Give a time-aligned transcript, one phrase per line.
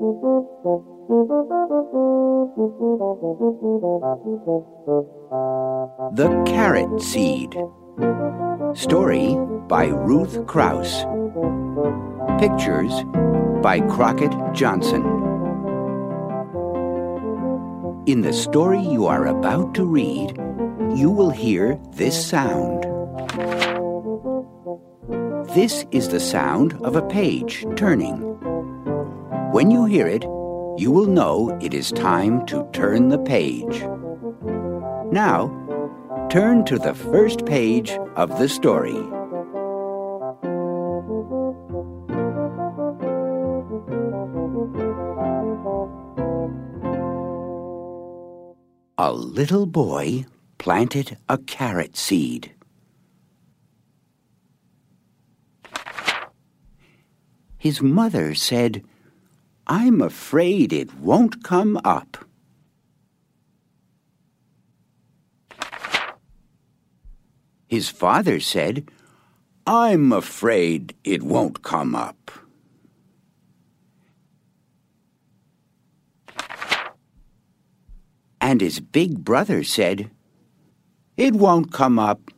[0.00, 0.06] The
[6.46, 7.54] Carrot Seed.
[8.74, 9.36] Story
[9.68, 11.04] by Ruth Krauss.
[12.40, 13.04] Pictures
[13.62, 15.04] by Crockett Johnson.
[18.06, 20.34] In the story you are about to read,
[20.96, 22.84] you will hear this sound.
[25.54, 28.30] This is the sound of a page turning.
[29.52, 30.22] When you hear it,
[30.78, 33.82] you will know it is time to turn the page.
[35.10, 35.48] Now,
[36.30, 38.96] turn to the first page of the story.
[48.98, 50.26] A little boy
[50.58, 52.54] planted a carrot seed.
[57.58, 58.84] His mother said,
[59.70, 62.16] I'm afraid it won't come up.
[67.68, 68.90] His father said,
[69.68, 72.32] I'm afraid it won't come up.
[78.40, 80.10] And his big brother said,
[81.16, 82.32] It won't come up.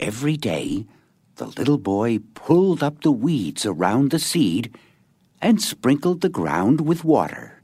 [0.00, 0.86] Every day,
[1.36, 4.76] the little boy pulled up the weeds around the seed
[5.42, 7.62] and sprinkled the ground with water.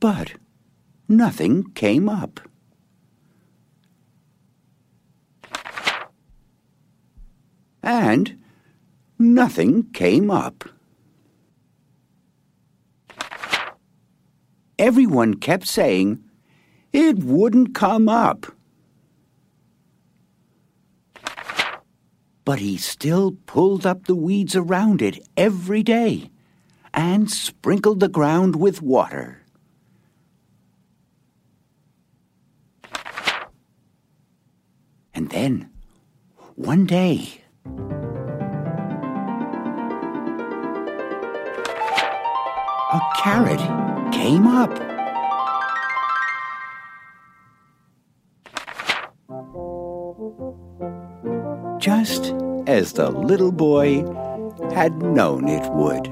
[0.00, 0.32] But
[1.08, 2.40] nothing came up.
[7.82, 8.38] And
[9.18, 10.64] nothing came up.
[14.78, 16.24] Everyone kept saying,
[16.92, 18.46] it wouldn't come up.
[22.44, 26.30] But he still pulled up the weeds around it every day
[26.92, 29.42] and sprinkled the ground with water.
[35.14, 35.70] And then,
[36.56, 37.42] one day,
[42.92, 43.60] a carrot
[44.12, 44.99] came up.
[51.80, 52.34] Just
[52.66, 54.04] as the little boy
[54.74, 56.08] had known it would.